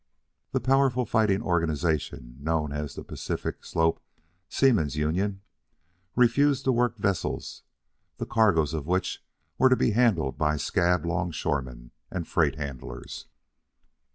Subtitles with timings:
[0.51, 4.01] The powerful fighting organization known as the Pacific Slope
[4.49, 5.41] Seaman's Union
[6.15, 7.61] refused to work vessels
[8.17, 9.23] the cargoes of which
[9.59, 13.27] were to be handled by scab longshoremen and freight handlers.